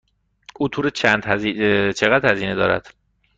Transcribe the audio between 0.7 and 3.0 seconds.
چقدر هزینه دارد؟